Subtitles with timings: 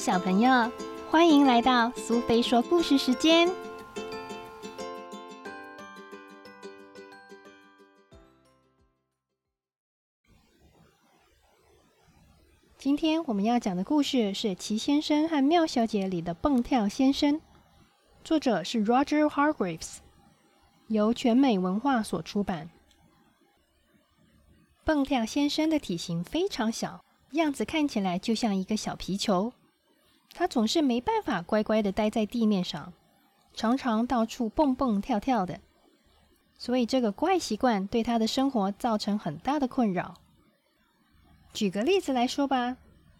[0.00, 0.50] 小朋友，
[1.10, 3.46] 欢迎来到苏菲说故事时间。
[12.78, 17.38] 今天我们要讲的故事是《奇先生和妙小姐》里的蹦跳先生，
[18.24, 19.98] 作者是 Roger Hargreaves，
[20.86, 22.70] 由全美文化所出版。
[24.82, 29.52] 蹦跳先生的体型非常小，样子看起来就像一个小皮球。
[30.32, 32.92] 他总是没办法乖乖的待在地面上，
[33.52, 35.60] 常常到处蹦蹦跳跳的，
[36.56, 40.14] 所以这个怪习惯对他的生活造成很大的困扰。
[41.52, 42.76] 举个例子来说吧，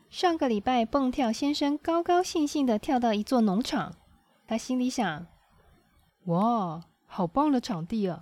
[0.08, 3.92] 上个礼拜蹦跳先生高高兴兴的跳到一座农场，
[4.46, 5.26] 他心里想
[6.26, 8.20] ：“哇，好棒的场地啊！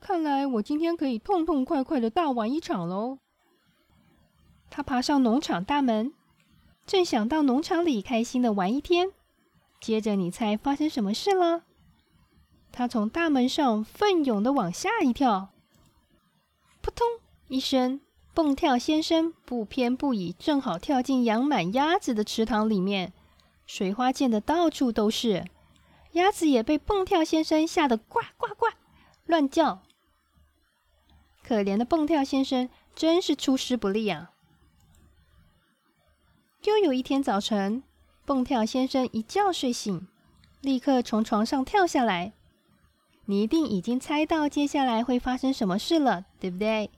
[0.00, 3.18] 看来我今天可以痛痛快快的大玩一场喽。”
[4.68, 6.12] 他爬上农场大门。
[6.90, 9.12] 正想到农场里开心的玩一天，
[9.80, 11.62] 接着你猜发生什么事了？
[12.72, 15.50] 他从大门上奋勇的往下一跳，
[16.80, 17.06] 扑通
[17.46, 18.00] 一声，
[18.34, 23.12] 蹦跳先生不偏不倚，正好跳进养满鸭子的池塘里面，
[23.68, 25.44] 水花溅得到处都是，
[26.14, 28.66] 鸭子也被蹦跳先生吓得呱呱呱
[29.26, 29.82] 乱叫。
[31.44, 34.32] 可怜的蹦跳先生真是出师不利啊！
[36.64, 37.82] 又有一天早晨，
[38.26, 40.06] 蹦跳先生一觉睡醒，
[40.60, 42.34] 立刻从床上跳下来。
[43.24, 46.90] 你一定已经猜到接下来会发生什么事了，对不对？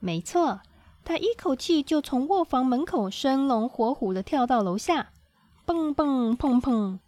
[0.00, 0.60] 没错，
[1.04, 5.10] 他一口气就从卧房门口生龙活虎的跳到楼下，
[5.64, 6.98] 蹦蹦碰碰。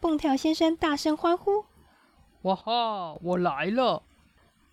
[0.00, 1.66] 蹦跳先生大声欢呼
[2.42, 4.02] ：“哇哈，我来了！”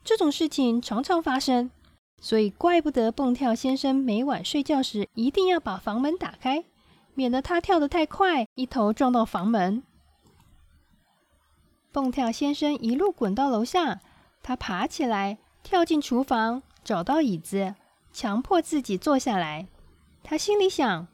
[0.04, 1.70] 这种事情常常发生。
[2.20, 6.64] 所以，怪不得蹦跳先生每晚睡觉时一定要把房门打开，
[7.14, 9.84] 免得他跳得太快，一头撞到房门。
[11.92, 14.02] 蹦跳先生一路滚到楼下，
[14.44, 17.76] 他爬起来，跳进厨房，找到椅子，
[18.12, 19.68] 强迫自己坐下来。
[20.24, 21.08] 他心里想：“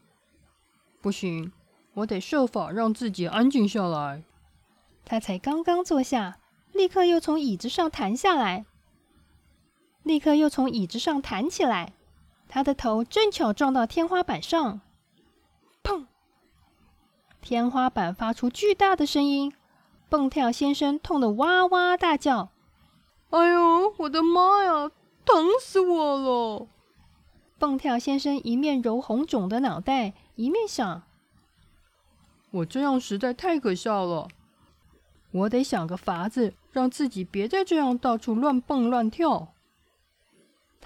[1.00, 1.52] 不行，
[1.94, 4.24] 我得设法让自己安静下来。”
[5.04, 6.38] 他才刚刚坐下，
[6.72, 8.64] 立刻又从椅子上弹下来。
[10.04, 11.94] 立刻又从椅子上弹起来，
[12.46, 14.80] 他的头正巧撞到天花板上，
[15.82, 16.04] 砰！
[17.40, 19.52] 天花板发出巨大的声音，
[20.10, 22.50] 蹦跳先生痛得哇哇大叫
[23.30, 24.90] ：“哎呦，我的妈呀，
[25.24, 26.68] 疼死我了！”
[27.58, 31.02] 蹦跳先生一面揉红肿的脑袋，一面想
[32.52, 34.28] ：“我这样实在太可笑了，
[35.30, 39.48] 我得想个法子，让自己别再这样到处乱蹦乱跳。”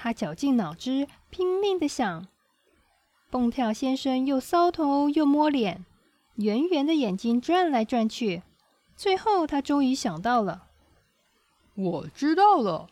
[0.00, 2.28] 他绞尽脑汁，拼命的想。
[3.31, 5.84] 蹦跳先生又搔头又摸脸，
[6.36, 8.44] 圆圆的眼睛转来转去。
[8.97, 10.69] 最后，他终于想到了：
[11.75, 12.87] 我知道了，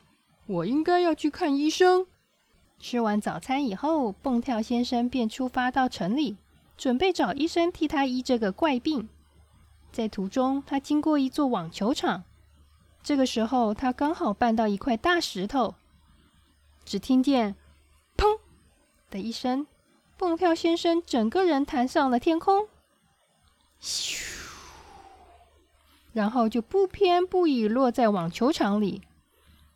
[0.47, 2.09] 我应该要去看医生。
[2.81, 6.37] 吃完早餐以后，蹦跳先生便出发到城里，
[6.77, 9.09] 准备找医生替他医这个怪病。
[9.93, 12.25] 在途中，他经过一座网球场，
[13.05, 15.77] 这个时候，他刚好绊到一块大石头。
[16.87, 17.57] 只听见
[18.17, 18.39] “砰”
[19.11, 19.67] 的一声，
[20.17, 22.69] 蹦跳先生整个人弹上了天空，
[23.83, 24.23] 咻，
[26.13, 29.03] 然后就不偏不倚落在网球场里。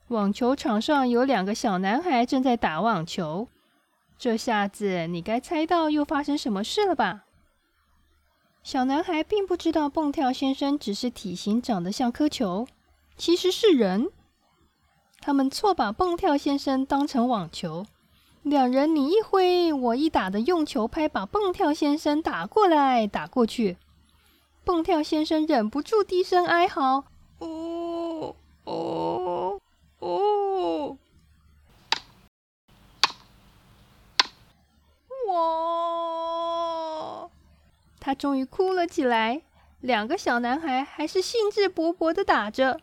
[0.06, 3.48] 网球场上有两个小男孩正在打网球。
[4.16, 7.24] 这下子你该猜到又发生什么事了吧？
[8.62, 12.68] 小男孩并不知道蹦跳先生只是体型长得像颗球，
[13.16, 14.10] 其实是人。
[15.20, 17.86] 他们错把蹦跳先生当成网球，
[18.42, 23.76] 两人你一挥我一打的用球拍把蹦跳先生打过来打过去。
[24.64, 27.04] 蹦跳先生忍不住低声哀嚎
[27.38, 29.60] ：“哦哦
[29.98, 30.96] 哦！”
[35.28, 37.28] 哇！
[38.00, 39.42] 他终于哭了起来。
[39.80, 42.80] 两个小男孩还是兴致勃勃的打着。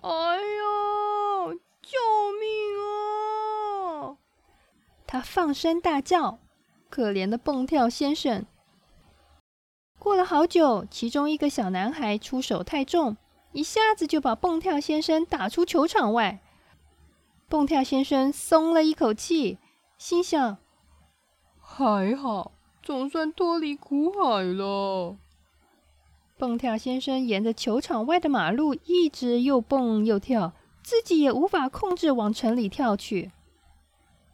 [0.00, 1.54] 哎呦！
[1.82, 1.98] 救
[2.40, 2.48] 命
[2.80, 4.16] 啊！
[5.06, 6.38] 他放声大叫。
[6.88, 8.46] 可怜的蹦跳先生。
[9.98, 13.16] 过了好久，其中一个小男孩出手太重，
[13.52, 16.40] 一下子就把蹦跳先生打出球场外。
[17.48, 19.58] 蹦跳先生松了一口气，
[19.98, 20.58] 心想：
[21.58, 22.52] 还好，
[22.82, 25.16] 总算脱离苦海了。
[26.38, 30.52] 蹦跳先生沿着球场外的马路一直又蹦又跳，
[30.82, 33.32] 自己也无法控制往城里跳去。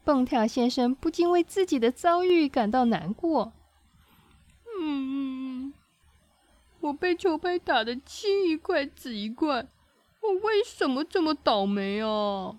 [0.05, 3.53] 蹦跳先生不禁为自己的遭遇感到难过。
[4.81, 5.73] 嗯，
[6.81, 9.67] 我被球拍打得青一块紫一块，
[10.21, 12.57] 我为什么这么倒霉啊？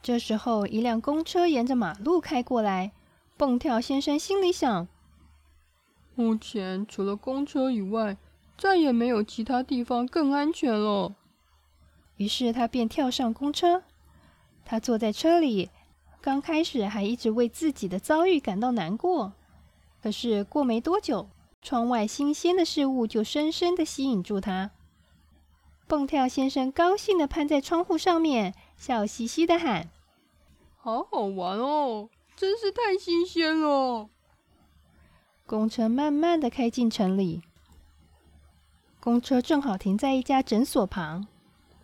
[0.00, 2.92] 这时候，一辆公车沿着马路开过来。
[3.36, 4.86] 蹦跳先生心里想：
[6.14, 8.16] 目前除了公车以外，
[8.56, 11.14] 再也没有其他地方更安全了。
[12.16, 13.82] 于是他便跳上公车。
[14.64, 15.70] 他坐在车里，
[16.20, 19.32] 刚开始还一直为自己的遭遇感到难过。
[20.02, 21.28] 可是过没多久，
[21.60, 24.70] 窗外新鲜的事物就深深的吸引住他。
[25.86, 29.90] 蹦跳先生高兴的攀在窗户上面，笑嘻嘻的喊
[30.76, 34.08] ：“好好玩哦，真是太新鲜了！”
[35.44, 37.42] 公车慢慢的开进城里。
[39.00, 41.26] 公车正好停在一家诊所旁，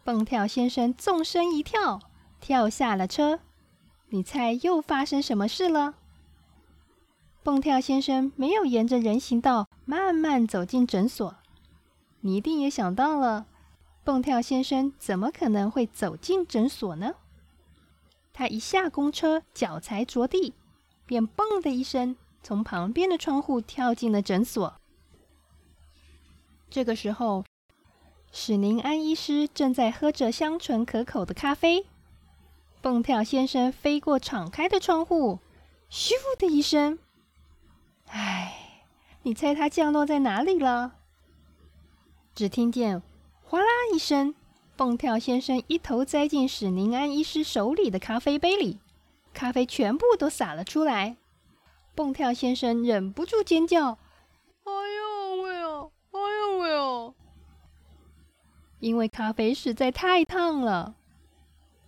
[0.05, 2.01] 蹦跳先生纵身一跳，
[2.41, 3.41] 跳下了车。
[4.11, 5.95] 你猜又发生什么事了？
[7.43, 11.37] 蹦跳先生没有沿着人行道慢慢走进诊所。
[12.21, 13.47] 你一定也想到了，
[14.05, 17.15] 蹦跳先生怎么可能会走进诊所呢？
[18.33, 20.55] 他一下公车，脚才着地，
[21.07, 24.75] 便“嘣”的一声从旁边的窗户跳进了诊所。
[26.71, 27.45] 这个时候，
[28.31, 31.87] 史宁安医师正在喝着香醇可口的咖啡。
[32.81, 35.41] 蹦跳先生飞过敞开的窗户，
[35.91, 36.99] 咻的一声，
[38.07, 38.85] 唉，
[39.23, 40.93] 你猜他降落在哪里了？
[42.35, 43.03] 只听见
[43.43, 44.35] 哗啦一声，
[44.77, 48.79] 蹦跳先生一头栽进史宁安医师手里的咖啡杯里，
[49.35, 51.17] 咖啡全部都洒了出来。
[51.97, 53.99] 蹦跳先生忍不住尖叫
[54.63, 55.91] ：“哎呦喂哦！
[56.13, 57.15] 哎呦喂哦！”
[58.79, 60.95] 因为咖啡实在太烫了。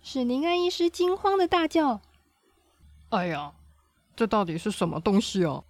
[0.03, 2.01] 史宁安医师惊慌的大叫
[3.09, 3.53] ：“哎呀，
[4.15, 5.63] 这到底是什么东西啊？”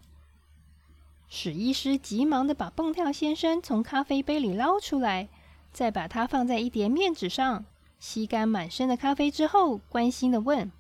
[1.28, 5.28] 史医师急忙的把蹦跳先生从咖啡杯里捞出来，
[5.72, 7.66] 再把它放在一叠面纸上，
[8.00, 10.72] 吸干满身的咖啡之后，关心的问：“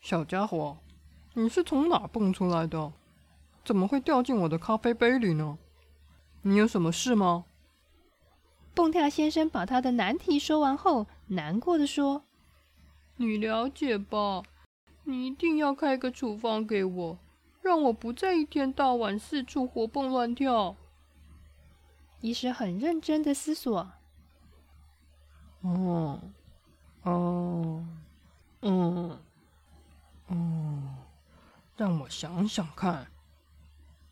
[0.00, 0.76] 小家伙，
[1.34, 2.92] 你是从哪蹦出来的？
[3.64, 5.56] 怎么会掉进我的咖啡杯里呢？
[6.42, 7.44] 你有什么事吗？”
[8.74, 12.24] 蹦跳先生把他的难题说完后，难过的说。
[13.16, 14.42] 你了解吧？
[15.04, 17.18] 你一定要开个处方给我，
[17.60, 20.76] 让我不再一天到晚四处活蹦乱跳。
[22.20, 23.90] 医师很认真的思索。
[25.62, 26.20] 哦，
[27.02, 27.84] 哦，
[28.62, 29.18] 嗯，
[30.28, 30.96] 嗯，
[31.76, 33.08] 让我想想看，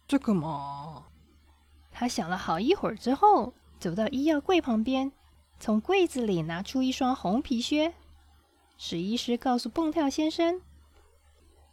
[0.09, 1.05] 这个嘛……
[1.93, 5.13] 他想了好一会儿之后，走到医药柜旁边，
[5.59, 7.95] 从柜子里拿出一双红皮靴。
[8.83, 10.63] 史医师告诉蹦跳先生：“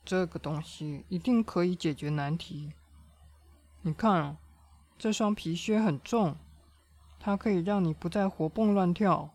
[0.04, 2.74] 这个东西一定可以解决难题。
[3.82, 4.36] 你看，
[5.00, 6.36] 这双皮靴很重，
[7.18, 9.30] 它可以让你不再活蹦乱跳。”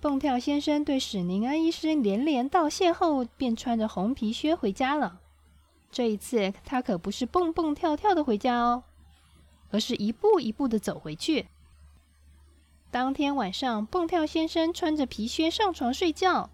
[0.00, 5.20] 蹦跳先生对史宁安医师连连道谢后，便穿着红皮靴回家了。
[5.90, 8.84] 这一次，他可不是蹦蹦跳跳的回家哦，
[9.70, 11.48] 而是一步一步的走回去。
[12.90, 16.48] 当天晚上，蹦跳先生穿着皮靴上床睡觉。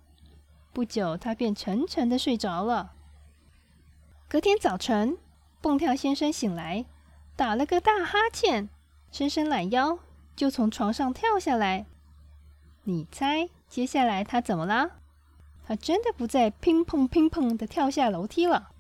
[0.78, 2.92] 不久，他便沉沉的睡着了。
[4.28, 5.18] 隔天早晨，
[5.61, 6.85] 蹦跳先生醒来，
[7.35, 8.68] 打了个大哈欠，
[9.11, 9.99] 伸伸懒腰，
[10.37, 11.87] 就从床上跳下来。
[12.85, 15.00] 你猜，接下来他怎么了？
[15.66, 18.70] 他真的不再乒乓乒乓的跳下楼梯了。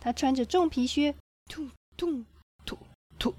[0.00, 1.14] 他穿着重皮靴，
[1.50, 1.68] 突
[1.98, 2.24] 突
[2.64, 2.78] 突
[3.18, 3.34] 突，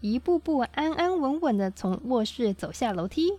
[0.00, 3.38] 一步步安安稳稳的从卧室走下楼梯，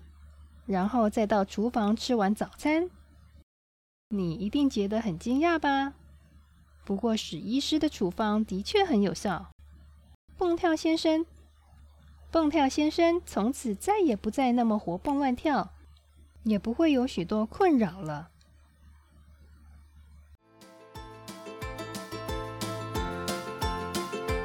[0.67, 2.91] 然后再到厨房吃完早餐。
[4.11, 5.93] 你一定觉得很惊讶吧？
[6.83, 9.51] 不过史医师的处方的确很有效。
[10.35, 11.27] 蹦跳先生，
[12.31, 15.69] 蹦跳先生从此再也不再那么活蹦乱跳，
[16.41, 18.29] 也不会有许多困扰了。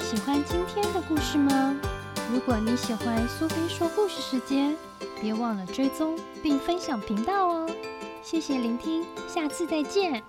[0.01, 1.75] 喜欢今天的故事吗？
[2.31, 4.77] 如果你喜欢苏菲说故事时间，
[5.23, 7.64] 别忘了追踪并分享频道哦。
[8.35, 10.21] 谢谢聆听，下次再见。